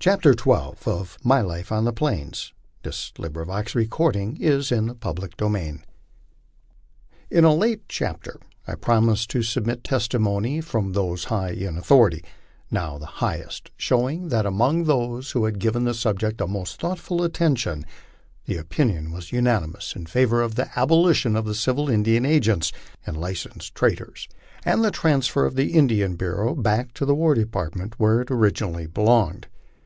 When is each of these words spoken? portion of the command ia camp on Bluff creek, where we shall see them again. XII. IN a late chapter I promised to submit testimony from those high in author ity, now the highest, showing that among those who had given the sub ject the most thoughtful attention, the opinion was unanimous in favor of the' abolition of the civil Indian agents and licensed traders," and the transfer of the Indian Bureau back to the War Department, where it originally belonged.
portion 0.00 0.30
of 0.32 0.38
the 0.44 1.16
command 1.22 1.50
ia 1.50 1.62
camp 1.62 1.72
on 1.72 1.84
Bluff 1.84 1.94
creek, 3.72 3.98
where 3.98 4.10
we 4.12 4.44
shall 4.44 4.60
see 4.60 4.74
them 4.74 4.90
again. 5.00 5.78
XII. 5.78 5.82
IN 7.30 7.44
a 7.44 7.54
late 7.54 7.84
chapter 7.88 8.38
I 8.66 8.74
promised 8.74 9.30
to 9.30 9.42
submit 9.42 9.82
testimony 9.82 10.60
from 10.60 10.92
those 10.92 11.24
high 11.24 11.52
in 11.52 11.78
author 11.78 12.08
ity, 12.08 12.24
now 12.70 12.98
the 12.98 13.06
highest, 13.06 13.70
showing 13.78 14.28
that 14.28 14.44
among 14.44 14.84
those 14.84 15.30
who 15.30 15.46
had 15.46 15.58
given 15.58 15.84
the 15.84 15.94
sub 15.94 16.20
ject 16.20 16.36
the 16.36 16.46
most 16.46 16.78
thoughtful 16.78 17.22
attention, 17.22 17.86
the 18.44 18.58
opinion 18.58 19.10
was 19.10 19.32
unanimous 19.32 19.96
in 19.96 20.04
favor 20.04 20.42
of 20.42 20.56
the' 20.56 20.68
abolition 20.78 21.34
of 21.34 21.46
the 21.46 21.54
civil 21.54 21.88
Indian 21.88 22.26
agents 22.26 22.72
and 23.06 23.18
licensed 23.18 23.74
traders," 23.74 24.28
and 24.66 24.84
the 24.84 24.90
transfer 24.90 25.46
of 25.46 25.54
the 25.56 25.72
Indian 25.72 26.14
Bureau 26.14 26.54
back 26.54 26.92
to 26.92 27.06
the 27.06 27.14
War 27.14 27.34
Department, 27.34 27.94
where 27.98 28.20
it 28.20 28.30
originally 28.30 28.86
belonged. 28.86 29.46